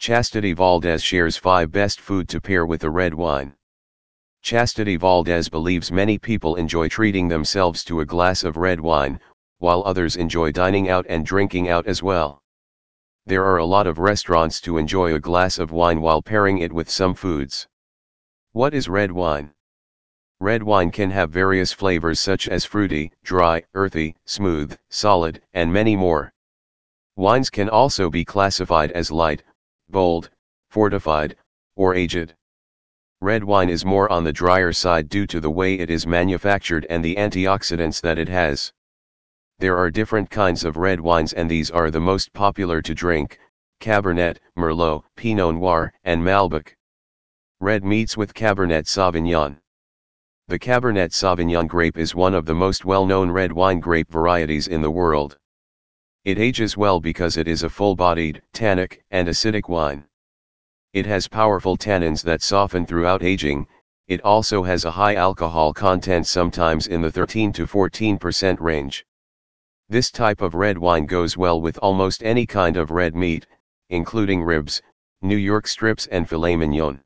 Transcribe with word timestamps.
Chastity 0.00 0.54
Valdes 0.54 1.02
shares 1.02 1.36
5 1.36 1.70
best 1.70 2.00
food 2.00 2.26
to 2.30 2.40
pair 2.40 2.64
with 2.64 2.84
a 2.84 2.88
red 2.88 3.12
wine. 3.12 3.52
Chastity 4.40 4.96
Valdes 4.96 5.50
believes 5.50 5.92
many 5.92 6.16
people 6.16 6.56
enjoy 6.56 6.88
treating 6.88 7.28
themselves 7.28 7.84
to 7.84 8.00
a 8.00 8.06
glass 8.06 8.42
of 8.42 8.56
red 8.56 8.80
wine, 8.80 9.20
while 9.58 9.82
others 9.84 10.16
enjoy 10.16 10.52
dining 10.52 10.88
out 10.88 11.04
and 11.10 11.26
drinking 11.26 11.68
out 11.68 11.86
as 11.86 12.02
well. 12.02 12.42
There 13.26 13.44
are 13.44 13.58
a 13.58 13.66
lot 13.66 13.86
of 13.86 13.98
restaurants 13.98 14.58
to 14.62 14.78
enjoy 14.78 15.12
a 15.12 15.20
glass 15.20 15.58
of 15.58 15.70
wine 15.70 16.00
while 16.00 16.22
pairing 16.22 16.60
it 16.60 16.72
with 16.72 16.88
some 16.88 17.12
foods. 17.12 17.68
What 18.52 18.72
is 18.72 18.88
red 18.88 19.12
wine? 19.12 19.52
Red 20.38 20.62
wine 20.62 20.92
can 20.92 21.10
have 21.10 21.28
various 21.28 21.74
flavors 21.74 22.18
such 22.18 22.48
as 22.48 22.64
fruity, 22.64 23.12
dry, 23.22 23.64
earthy, 23.74 24.16
smooth, 24.24 24.78
solid, 24.88 25.42
and 25.52 25.70
many 25.70 25.94
more. 25.94 26.32
Wines 27.16 27.50
can 27.50 27.68
also 27.68 28.08
be 28.08 28.24
classified 28.24 28.92
as 28.92 29.10
light, 29.10 29.42
bold, 29.90 30.30
fortified, 30.68 31.36
or 31.76 31.94
aged. 31.94 32.34
Red 33.20 33.44
wine 33.44 33.68
is 33.68 33.84
more 33.84 34.10
on 34.10 34.24
the 34.24 34.32
drier 34.32 34.72
side 34.72 35.08
due 35.08 35.26
to 35.26 35.40
the 35.40 35.50
way 35.50 35.74
it 35.74 35.90
is 35.90 36.06
manufactured 36.06 36.86
and 36.88 37.04
the 37.04 37.16
antioxidants 37.16 38.00
that 38.00 38.18
it 38.18 38.28
has. 38.28 38.72
There 39.58 39.76
are 39.76 39.90
different 39.90 40.30
kinds 40.30 40.64
of 40.64 40.76
red 40.76 41.00
wines 41.00 41.32
and 41.32 41.50
these 41.50 41.70
are 41.70 41.90
the 41.90 42.00
most 42.00 42.32
popular 42.32 42.80
to 42.80 42.94
drink, 42.94 43.38
Cabernet, 43.80 44.38
Merlot, 44.56 45.04
Pinot 45.16 45.54
Noir, 45.54 45.92
and 46.04 46.22
Malbec. 46.22 46.76
Red 47.60 47.84
meats 47.84 48.16
with 48.16 48.34
Cabernet 48.34 48.86
Sauvignon. 48.86 49.58
The 50.48 50.58
Cabernet 50.58 51.12
Sauvignon 51.12 51.66
grape 51.66 51.98
is 51.98 52.14
one 52.14 52.34
of 52.34 52.46
the 52.46 52.54
most 52.54 52.84
well-known 52.84 53.30
red 53.30 53.52
wine 53.52 53.80
grape 53.80 54.10
varieties 54.10 54.66
in 54.66 54.82
the 54.82 54.90
world. 54.90 55.38
It 56.30 56.38
ages 56.38 56.76
well 56.76 57.00
because 57.00 57.36
it 57.36 57.48
is 57.48 57.64
a 57.64 57.68
full-bodied, 57.68 58.40
tannic, 58.52 59.02
and 59.10 59.26
acidic 59.26 59.68
wine. 59.68 60.04
It 60.92 61.04
has 61.06 61.26
powerful 61.26 61.76
tannins 61.76 62.22
that 62.22 62.40
soften 62.40 62.86
throughout 62.86 63.24
aging, 63.24 63.66
it 64.06 64.20
also 64.20 64.62
has 64.62 64.84
a 64.84 64.92
high 64.92 65.16
alcohol 65.16 65.72
content 65.72 66.28
sometimes 66.28 66.86
in 66.86 67.00
the 67.00 67.10
13 67.10 67.52
to 67.54 67.66
14% 67.66 68.60
range. 68.60 69.04
This 69.88 70.12
type 70.12 70.40
of 70.40 70.54
red 70.54 70.78
wine 70.78 71.04
goes 71.04 71.36
well 71.36 71.60
with 71.60 71.76
almost 71.78 72.22
any 72.22 72.46
kind 72.46 72.76
of 72.76 72.92
red 72.92 73.16
meat, 73.16 73.48
including 73.88 74.44
ribs, 74.44 74.80
New 75.22 75.36
York 75.36 75.66
strips 75.66 76.06
and 76.06 76.28
filet 76.28 76.54
mignon. 76.54 77.02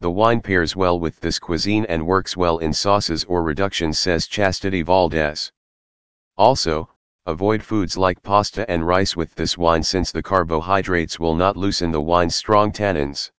The 0.00 0.10
wine 0.10 0.40
pairs 0.40 0.74
well 0.74 0.98
with 0.98 1.20
this 1.20 1.38
cuisine 1.38 1.84
and 1.90 2.06
works 2.06 2.38
well 2.38 2.56
in 2.56 2.72
sauces 2.72 3.22
or 3.24 3.42
reductions 3.42 3.98
says 3.98 4.26
Chastity 4.26 4.80
Valdes. 4.80 5.52
Also, 6.38 6.88
avoid 7.26 7.62
foods 7.62 7.96
like 7.96 8.22
pasta 8.22 8.68
and 8.70 8.86
rice 8.86 9.14
with 9.14 9.34
this 9.34 9.58
wine 9.58 9.82
since 9.82 10.10
the 10.10 10.22
carbohydrates 10.22 11.20
will 11.20 11.34
not 11.34 11.56
loosen 11.56 11.90
the 11.90 12.00
wine's 12.00 12.34
strong 12.34 12.72
tannins. 12.72 13.30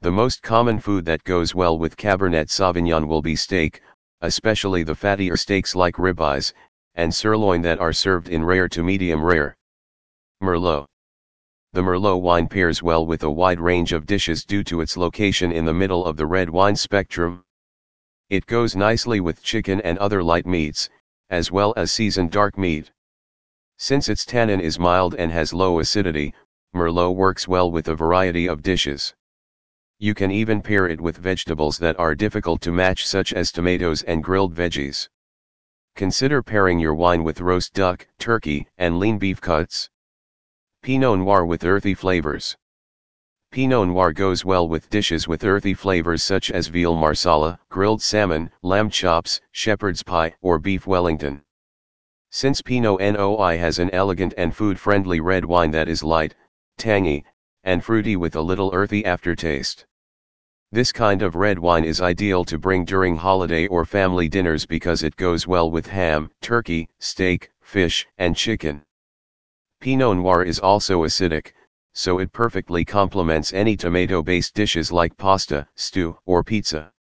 The 0.00 0.10
most 0.10 0.42
common 0.42 0.78
food 0.78 1.04
that 1.04 1.24
goes 1.24 1.54
well 1.54 1.78
with 1.78 1.96
Cabernet 1.96 2.48
Sauvignon 2.48 3.06
will 3.06 3.20
be 3.20 3.36
steak, 3.36 3.82
especially 4.20 4.82
the 4.82 4.94
fattier 4.94 5.36
steaks 5.36 5.74
like 5.74 5.96
ribeyes, 5.96 6.52
and 6.94 7.12
sirloin 7.12 7.60
that 7.62 7.80
are 7.80 7.92
served 7.92 8.28
in 8.28 8.44
rare 8.44 8.68
to 8.68 8.82
medium 8.82 9.24
rare. 9.24 9.56
Merlot. 10.40 10.86
The 11.72 11.82
Merlot 11.82 12.22
wine 12.22 12.48
pairs 12.48 12.82
well 12.82 13.04
with 13.06 13.22
a 13.24 13.30
wide 13.30 13.60
range 13.60 13.92
of 13.92 14.06
dishes 14.06 14.44
due 14.44 14.62
to 14.64 14.80
its 14.80 14.96
location 14.96 15.50
in 15.52 15.64
the 15.64 15.74
middle 15.74 16.04
of 16.04 16.16
the 16.16 16.26
red 16.26 16.50
wine 16.50 16.76
spectrum. 16.76 17.44
It 18.30 18.46
goes 18.46 18.76
nicely 18.76 19.20
with 19.20 19.42
chicken 19.42 19.80
and 19.80 19.98
other 19.98 20.22
light 20.22 20.46
meats, 20.46 20.88
as 21.32 21.50
well 21.50 21.72
as 21.78 21.90
seasoned 21.90 22.30
dark 22.30 22.58
meat. 22.58 22.92
Since 23.78 24.10
its 24.10 24.26
tannin 24.26 24.60
is 24.60 24.78
mild 24.78 25.14
and 25.14 25.32
has 25.32 25.54
low 25.54 25.80
acidity, 25.80 26.34
Merlot 26.74 27.16
works 27.16 27.48
well 27.48 27.70
with 27.70 27.88
a 27.88 27.96
variety 27.96 28.46
of 28.46 28.62
dishes. 28.62 29.14
You 29.98 30.12
can 30.14 30.30
even 30.30 30.60
pair 30.60 30.86
it 30.86 31.00
with 31.00 31.16
vegetables 31.16 31.78
that 31.78 31.98
are 31.98 32.14
difficult 32.14 32.60
to 32.62 32.70
match 32.70 33.06
such 33.06 33.32
as 33.32 33.50
tomatoes 33.50 34.02
and 34.02 34.22
grilled 34.22 34.54
veggies. 34.54 35.08
Consider 35.96 36.42
pairing 36.42 36.78
your 36.78 36.94
wine 36.94 37.24
with 37.24 37.40
roast 37.40 37.72
duck, 37.72 38.06
turkey, 38.18 38.68
and 38.76 38.98
lean 38.98 39.16
beef 39.18 39.40
cuts. 39.40 39.88
Pinot 40.82 41.18
Noir 41.18 41.46
with 41.46 41.64
earthy 41.64 41.94
flavors. 41.94 42.58
Pinot 43.52 43.88
Noir 43.88 44.14
goes 44.14 44.46
well 44.46 44.66
with 44.66 44.88
dishes 44.88 45.28
with 45.28 45.44
earthy 45.44 45.74
flavors 45.74 46.22
such 46.22 46.50
as 46.50 46.68
veal 46.68 46.96
marsala, 46.96 47.60
grilled 47.68 48.00
salmon, 48.00 48.50
lamb 48.62 48.88
chops, 48.88 49.42
shepherd's 49.50 50.02
pie, 50.02 50.34
or 50.40 50.58
beef 50.58 50.86
wellington. 50.86 51.42
Since 52.30 52.62
Pinot 52.62 52.98
Noi 52.98 53.58
has 53.58 53.78
an 53.78 53.90
elegant 53.90 54.32
and 54.38 54.56
food-friendly 54.56 55.20
red 55.20 55.44
wine 55.44 55.70
that 55.72 55.86
is 55.86 56.02
light, 56.02 56.34
tangy, 56.78 57.26
and 57.62 57.84
fruity 57.84 58.16
with 58.16 58.36
a 58.36 58.40
little 58.40 58.70
earthy 58.72 59.04
aftertaste. 59.04 59.84
This 60.70 60.90
kind 60.90 61.20
of 61.20 61.36
red 61.36 61.58
wine 61.58 61.84
is 61.84 62.00
ideal 62.00 62.46
to 62.46 62.56
bring 62.56 62.86
during 62.86 63.18
holiday 63.18 63.66
or 63.66 63.84
family 63.84 64.30
dinners 64.30 64.64
because 64.64 65.02
it 65.02 65.16
goes 65.16 65.46
well 65.46 65.70
with 65.70 65.86
ham, 65.86 66.30
turkey, 66.40 66.88
steak, 67.00 67.50
fish, 67.60 68.06
and 68.16 68.34
chicken. 68.34 68.80
Pinot 69.82 70.16
Noir 70.16 70.42
is 70.42 70.58
also 70.58 71.04
acidic, 71.04 71.52
so 71.92 72.18
it 72.18 72.32
perfectly 72.32 72.84
complements 72.84 73.52
any 73.52 73.76
tomato-based 73.76 74.54
dishes 74.54 74.90
like 74.90 75.16
pasta, 75.16 75.66
stew, 75.74 76.16
or 76.26 76.42
pizza. 76.42 76.92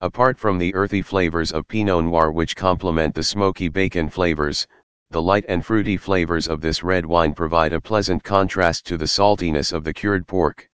Apart 0.00 0.38
from 0.38 0.58
the 0.58 0.74
earthy 0.74 1.02
flavors 1.02 1.52
of 1.52 1.68
Pinot 1.68 2.04
Noir 2.04 2.32
which 2.32 2.56
complement 2.56 3.14
the 3.14 3.22
smoky 3.22 3.68
bacon 3.68 4.08
flavors, 4.08 4.66
the 5.10 5.22
light 5.22 5.44
and 5.48 5.64
fruity 5.64 5.96
flavors 5.96 6.48
of 6.48 6.60
this 6.60 6.82
red 6.82 7.06
wine 7.06 7.32
provide 7.32 7.72
a 7.72 7.80
pleasant 7.80 8.24
contrast 8.24 8.84
to 8.86 8.96
the 8.96 9.06
saltiness 9.06 9.72
of 9.72 9.84
the 9.84 9.94
cured 9.94 10.26
pork. 10.26 10.68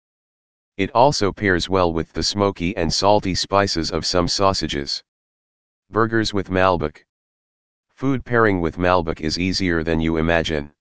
It 0.77 0.89
also 0.95 1.31
pairs 1.31 1.67
well 1.67 1.91
with 1.91 2.13
the 2.13 2.23
smoky 2.23 2.75
and 2.77 2.91
salty 2.93 3.35
spices 3.35 3.91
of 3.91 4.05
some 4.05 4.27
sausages. 4.27 5.03
Burgers 5.89 6.33
with 6.33 6.49
Malbec. 6.49 7.05
Food 7.93 8.23
pairing 8.23 8.61
with 8.61 8.77
Malbec 8.77 9.19
is 9.19 9.37
easier 9.37 9.83
than 9.83 9.99
you 9.99 10.17
imagine. 10.17 10.71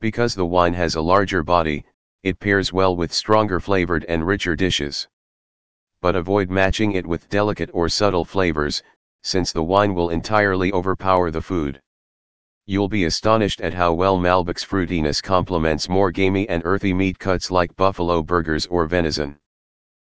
Because 0.00 0.36
the 0.36 0.46
wine 0.46 0.74
has 0.74 0.94
a 0.94 1.00
larger 1.00 1.42
body, 1.42 1.84
it 2.22 2.38
pairs 2.38 2.72
well 2.72 2.94
with 2.94 3.12
stronger 3.12 3.58
flavored 3.58 4.04
and 4.04 4.24
richer 4.24 4.54
dishes. 4.54 5.08
But 6.00 6.14
avoid 6.14 6.50
matching 6.50 6.92
it 6.92 7.04
with 7.04 7.28
delicate 7.28 7.68
or 7.72 7.88
subtle 7.88 8.24
flavors, 8.24 8.80
since 9.24 9.50
the 9.50 9.64
wine 9.64 9.96
will 9.96 10.10
entirely 10.10 10.72
overpower 10.72 11.32
the 11.32 11.42
food. 11.42 11.82
You'll 12.64 12.88
be 12.88 13.06
astonished 13.06 13.60
at 13.60 13.74
how 13.74 13.92
well 13.92 14.18
Malbec's 14.18 14.62
fruitiness 14.62 15.20
complements 15.20 15.88
more 15.88 16.12
gamey 16.12 16.48
and 16.48 16.62
earthy 16.64 16.94
meat 16.94 17.18
cuts 17.18 17.50
like 17.50 17.74
buffalo 17.74 18.22
burgers 18.22 18.66
or 18.66 18.86
venison. 18.86 19.36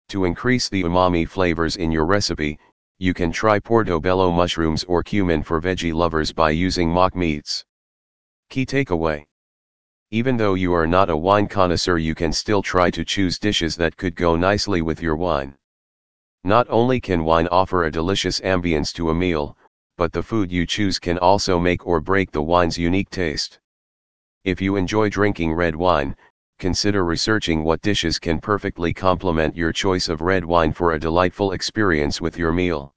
To 0.09 0.25
increase 0.25 0.69
the 0.69 0.83
umami 0.83 1.27
flavors 1.27 1.77
in 1.77 1.91
your 1.91 2.05
recipe, 2.05 2.59
you 2.99 3.15
can 3.15 3.31
try 3.31 3.57
portobello 3.57 4.29
mushrooms 4.29 4.83
or 4.83 5.01
cumin 5.01 5.41
for 5.41 5.59
veggie 5.59 5.91
lovers 5.91 6.31
by 6.31 6.51
using 6.51 6.87
mock 6.87 7.15
meats. 7.15 7.65
Key 8.49 8.67
takeaway 8.67 9.25
even 10.13 10.35
though 10.35 10.55
you 10.55 10.73
are 10.73 10.85
not 10.85 11.09
a 11.09 11.15
wine 11.15 11.47
connoisseur 11.47 11.97
you 11.97 12.13
can 12.13 12.33
still 12.33 12.61
try 12.61 12.91
to 12.91 13.05
choose 13.05 13.39
dishes 13.39 13.77
that 13.77 13.95
could 13.95 14.13
go 14.13 14.35
nicely 14.35 14.81
with 14.81 15.01
your 15.01 15.15
wine. 15.15 15.55
Not 16.43 16.67
only 16.69 16.99
can 16.99 17.23
wine 17.23 17.47
offer 17.47 17.85
a 17.85 17.91
delicious 17.91 18.41
ambience 18.41 18.91
to 18.95 19.09
a 19.09 19.15
meal, 19.15 19.55
but 19.97 20.11
the 20.11 20.21
food 20.21 20.51
you 20.51 20.65
choose 20.65 20.99
can 20.99 21.17
also 21.19 21.57
make 21.59 21.87
or 21.87 22.01
break 22.01 22.31
the 22.31 22.41
wine's 22.41 22.77
unique 22.77 23.09
taste. 23.09 23.59
If 24.43 24.59
you 24.59 24.75
enjoy 24.75 25.07
drinking 25.07 25.53
red 25.53 25.77
wine, 25.77 26.17
consider 26.59 27.05
researching 27.05 27.63
what 27.63 27.81
dishes 27.81 28.19
can 28.19 28.41
perfectly 28.41 28.93
complement 28.93 29.55
your 29.55 29.71
choice 29.71 30.09
of 30.09 30.19
red 30.19 30.43
wine 30.43 30.73
for 30.73 30.91
a 30.91 30.99
delightful 30.99 31.53
experience 31.53 32.19
with 32.19 32.37
your 32.37 32.51
meal. 32.51 32.93